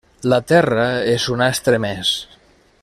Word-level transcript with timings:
La 0.31 0.39
Terra 0.51 0.87
és 1.11 1.29
un 1.37 1.45
astre 1.49 1.81
més. 1.87 2.17